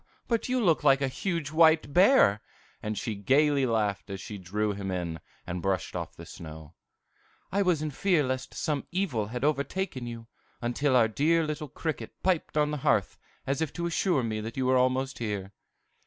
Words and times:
But 0.27 0.49
you 0.49 0.59
look 0.59 0.83
like 0.83 0.99
a 0.99 1.07
huge 1.07 1.51
white 1.51 1.93
bear!" 1.93 2.41
And 2.81 2.97
she 2.97 3.13
gayly 3.13 3.67
laughed 3.67 4.09
as 4.09 4.19
she 4.19 4.39
drew 4.39 4.71
him 4.73 4.89
in, 4.89 5.19
and 5.45 5.61
brushed 5.61 5.95
off 5.95 6.15
the 6.15 6.25
snow. 6.25 6.73
"I 7.51 7.61
was 7.61 7.83
in 7.83 7.91
fear 7.91 8.23
lest 8.23 8.55
some 8.55 8.87
evil 8.91 9.27
had 9.27 9.43
overtaken 9.43 10.07
you, 10.07 10.25
until 10.59 10.95
our 10.95 11.07
dear 11.07 11.45
little 11.45 11.69
cricket 11.69 12.15
piped 12.23 12.57
on 12.57 12.71
the 12.71 12.77
hearth, 12.77 13.19
as 13.45 13.61
if 13.61 13.71
to 13.73 13.85
assure 13.85 14.23
me 14.23 14.41
that 14.41 14.57
you 14.57 14.65
were 14.65 14.75
almost 14.75 15.19
here." 15.19 15.53